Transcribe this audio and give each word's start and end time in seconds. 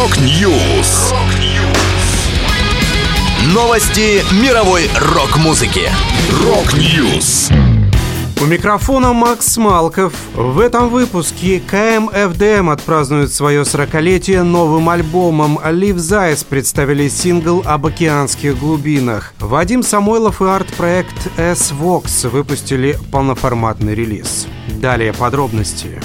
Rock 0.00 0.50
News. 0.50 1.12
Новости 3.52 4.24
мировой 4.42 4.88
рок-музыки. 4.98 5.90
Rock 6.42 6.90
News. 6.90 7.50
У 8.40 8.46
микрофона 8.46 9.12
Макс 9.12 9.58
Малков. 9.58 10.14
В 10.34 10.58
этом 10.58 10.88
выпуске 10.88 11.60
KMFDM 11.60 12.70
отпразднует 12.70 13.30
свое 13.30 13.60
40-летие 13.60 14.42
новым 14.42 14.88
альбомом. 14.88 15.58
Leaves' 15.58 15.98
Eyes 15.98 16.44
представили 16.44 17.08
сингл 17.08 17.62
об 17.66 17.84
океанских 17.84 18.58
глубинах. 18.58 19.34
Вадим 19.38 19.82
Самойлов 19.82 20.40
и 20.40 20.46
арт-проект 20.46 21.28
S-Vox 21.36 22.26
выпустили 22.26 22.98
полноформатный 23.12 23.94
релиз. 23.94 24.46
Далее 24.66 25.12
подробности. 25.12 26.00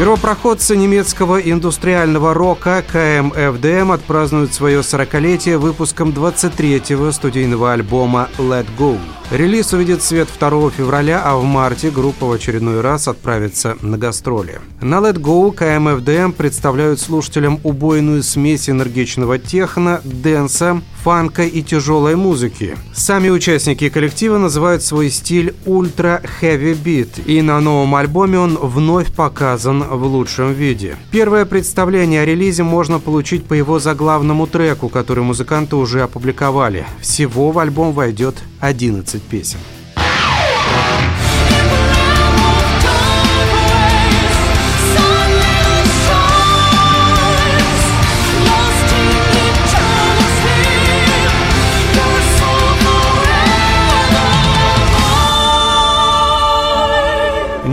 Первопроходцы 0.00 0.78
немецкого 0.78 1.38
индустриального 1.38 2.32
рока 2.32 2.82
КМФДМ 2.90 3.92
отпразднуют 3.92 4.54
свое 4.54 4.80
40-летие 4.80 5.58
выпуском 5.58 6.08
23-го 6.08 7.12
студийного 7.12 7.74
альбома 7.74 8.30
«Let 8.38 8.64
Go». 8.78 8.98
Релиз 9.30 9.72
увидит 9.72 10.02
свет 10.02 10.28
2 10.40 10.70
февраля, 10.70 11.22
а 11.24 11.36
в 11.36 11.44
марте 11.44 11.90
группа 11.90 12.26
в 12.26 12.32
очередной 12.32 12.80
раз 12.80 13.06
отправится 13.06 13.76
на 13.80 13.96
гастроли. 13.96 14.60
На 14.80 14.96
Let 14.96 15.18
Go 15.18 15.52
КМФДМ 15.52 16.32
представляют 16.32 16.98
слушателям 16.98 17.60
убойную 17.62 18.24
смесь 18.24 18.68
энергичного 18.68 19.38
техно, 19.38 20.00
дэнса, 20.02 20.82
фанка 21.04 21.44
и 21.44 21.62
тяжелой 21.62 22.16
музыки. 22.16 22.76
Сами 22.92 23.28
участники 23.28 23.88
коллектива 23.88 24.36
называют 24.36 24.82
свой 24.82 25.10
стиль 25.10 25.54
ультра 25.64 26.20
heavy 26.42 26.76
beat, 26.76 27.24
и 27.24 27.40
на 27.40 27.60
новом 27.60 27.94
альбоме 27.94 28.36
он 28.36 28.58
вновь 28.60 29.14
показан 29.14 29.84
в 29.84 30.04
лучшем 30.06 30.52
виде. 30.52 30.96
Первое 31.12 31.44
представление 31.44 32.22
о 32.22 32.24
релизе 32.24 32.64
можно 32.64 32.98
получить 32.98 33.44
по 33.44 33.54
его 33.54 33.78
заглавному 33.78 34.48
треку, 34.48 34.88
который 34.88 35.22
музыканты 35.22 35.76
уже 35.76 36.02
опубликовали. 36.02 36.84
Всего 37.00 37.52
в 37.52 37.60
альбом 37.60 37.92
войдет 37.92 38.34
11 38.60 39.22
песен. 39.30 39.58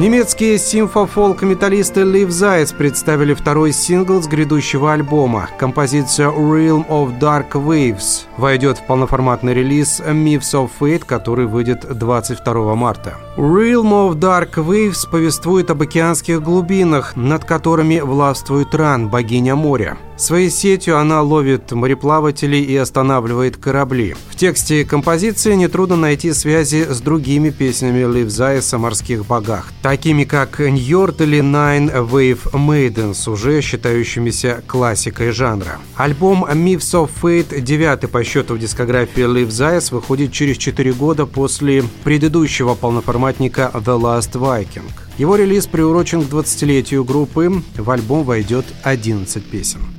Немецкие 0.08 0.58
симфофолк-металлисты 0.58 2.04
Live 2.04 2.30
Заяц 2.30 2.72
представили 2.72 3.34
второй 3.34 3.74
сингл 3.74 4.24
с 4.24 4.28
грядущего 4.28 4.94
альбома. 4.94 5.50
Композиция 5.60 6.30
Realm 6.30 6.88
of 6.88 7.20
Dark 7.20 7.52
Waves 7.52 8.22
войдет 8.38 8.78
в 8.78 8.86
полноформатный 8.86 9.54
релиз 9.54 10.00
Myths 10.00 10.54
of 10.54 10.70
Fate, 10.80 11.04
который 11.06 11.46
выйдет 11.46 11.86
22 11.90 12.76
марта. 12.76 13.18
Realm 13.36 13.92
of 13.92 14.16
Dark 14.16 14.54
Waves 14.56 15.10
повествует 15.12 15.70
об 15.72 15.82
океанских 15.82 16.42
глубинах, 16.42 17.18
над 17.18 17.44
которыми 17.44 18.00
властвует 18.00 18.74
Ран, 18.74 19.10
богиня 19.10 19.58
моря. 19.58 19.98
Своей 20.18 20.50
сетью 20.50 20.98
она 20.98 21.22
ловит 21.22 21.72
мореплавателей 21.72 22.64
и 22.64 22.76
останавливает 22.76 23.58
корабли. 23.58 24.16
В 24.32 24.36
тексте 24.36 24.84
композиции 24.84 25.54
нетрудно 25.54 25.96
найти 25.96 26.34
связи 26.34 26.88
с 26.90 27.00
другими 27.02 27.52
песнями 27.52 28.00
Liv 28.00 28.30
Зайс 28.30 28.74
о 28.74 28.80
морских 28.80 29.28
богах, 29.28 29.72
такими 29.98 30.26
как 30.26 30.60
Ньорд 30.60 31.22
или 31.22 31.40
Nine 31.40 32.08
Wave 32.08 32.52
Maidens, 32.54 33.28
уже 33.28 33.62
считающимися 33.62 34.62
классикой 34.68 35.32
жанра. 35.32 35.80
Альбом 35.96 36.46
Myths 36.46 36.94
of 36.94 37.10
Fate, 37.20 37.62
девятый 37.62 38.08
по 38.08 38.24
счету 38.24 38.54
в 38.54 38.60
дискографии 38.60 39.24
Liv 39.24 39.50
Зайс, 39.50 39.92
выходит 39.92 40.32
через 40.32 40.58
4 40.58 40.94
года 40.94 41.26
после 41.26 41.84
предыдущего 42.04 42.76
полноформатника 42.76 43.72
The 43.74 44.00
Last 44.00 44.34
Viking. 44.34 44.92
Его 45.18 45.36
релиз 45.36 45.66
приурочен 45.66 46.22
к 46.22 46.30
20-летию 46.32 47.04
группы. 47.04 47.64
В 47.76 47.90
альбом 47.90 48.24
войдет 48.24 48.66
11 48.84 49.44
песен. 49.46 49.97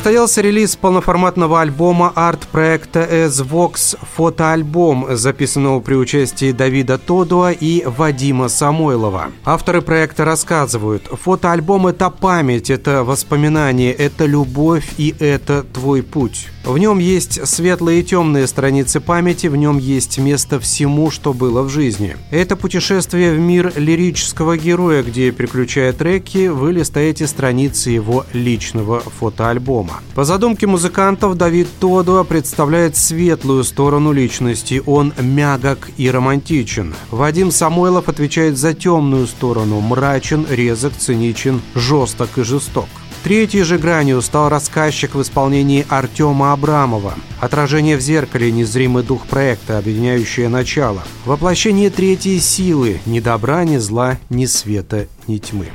Состоялся 0.00 0.40
релиз 0.40 0.76
полноформатного 0.76 1.60
альбома 1.60 2.10
арт-проекта 2.14 3.00
S-Vox 3.00 3.98
фотоальбом, 4.16 5.08
записанного 5.10 5.80
при 5.80 5.92
участии 5.94 6.52
Давида 6.52 6.96
Тодуа 6.96 7.52
и 7.52 7.84
Вадима 7.84 8.48
Самойлова. 8.48 9.26
Авторы 9.44 9.82
проекта 9.82 10.24
рассказывают, 10.24 11.02
фотоальбом– 11.02 11.86
это 11.88 12.08
память, 12.08 12.70
это 12.70 13.04
воспоминание, 13.04 13.92
это 13.92 14.24
любовь 14.24 14.88
и 14.96 15.14
это 15.18 15.64
твой 15.64 16.02
путь. 16.02 16.48
В 16.64 16.76
нем 16.76 16.98
есть 16.98 17.46
светлые 17.48 18.00
и 18.00 18.04
темные 18.04 18.46
страницы 18.46 19.00
памяти, 19.00 19.46
в 19.46 19.56
нем 19.56 19.78
есть 19.78 20.18
место 20.18 20.60
всему, 20.60 21.10
что 21.10 21.32
было 21.32 21.62
в 21.62 21.70
жизни. 21.70 22.16
Это 22.30 22.54
путешествие 22.54 23.32
в 23.32 23.38
мир 23.38 23.72
лирического 23.76 24.58
героя, 24.58 25.02
где, 25.02 25.32
приключая 25.32 25.92
треки, 25.94 26.48
вы 26.48 26.72
листаете 26.72 27.26
страницы 27.26 27.90
его 27.90 28.26
личного 28.34 29.00
фотоальбома. 29.00 30.00
По 30.14 30.24
задумке 30.24 30.66
музыкантов, 30.66 31.36
Давид 31.36 31.66
Тодуа 31.80 32.24
представляет 32.24 32.94
светлую 32.94 33.64
сторону 33.64 34.12
личности. 34.12 34.82
Он 34.84 35.14
мягок 35.18 35.90
и 35.96 36.10
романтичен. 36.10 36.94
Вадим 37.10 37.50
Самойлов 37.50 38.08
отвечает 38.08 38.58
за 38.58 38.74
темную 38.74 39.26
сторону. 39.26 39.80
Мрачен, 39.80 40.46
резок, 40.48 40.92
циничен, 40.96 41.62
жесток 41.74 42.36
и 42.36 42.42
жесток. 42.42 42.88
Третьей 43.22 43.62
же 43.64 43.78
гранью 43.78 44.22
стал 44.22 44.48
рассказчик 44.48 45.14
в 45.14 45.20
исполнении 45.22 45.86
Артема 45.88 46.52
Абрамова. 46.52 47.14
Отражение 47.38 47.96
в 47.96 48.00
зеркале– 48.00 48.50
незримый 48.52 49.02
дух 49.02 49.26
проекта, 49.26 49.78
объединяющее 49.78 50.48
начало. 50.48 51.02
Воплощение 51.26 51.90
третьей 51.90 52.40
силы– 52.40 53.00
ни 53.06 53.20
добра, 53.20 53.64
ни 53.64 53.76
зла, 53.76 54.18
ни 54.30 54.46
света, 54.46 55.06
ни 55.26 55.38
тьмы. 55.38 55.66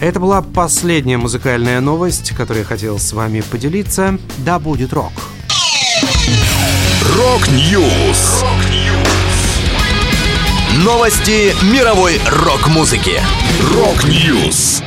Это 0.00 0.20
была 0.20 0.42
последняя 0.42 1.16
музыкальная 1.16 1.80
новость, 1.80 2.32
которую 2.32 2.64
я 2.64 2.68
хотел 2.68 2.98
с 2.98 3.12
вами 3.12 3.40
поделиться. 3.40 4.18
Да 4.38 4.58
будет 4.58 4.92
рок! 4.92 5.12
Rock 7.16 7.73
News. 7.73 8.44
Новости 10.84 11.54
мировой 11.72 12.20
рок-музыки. 12.26 13.20
Рок-Ньюс. 13.74 14.82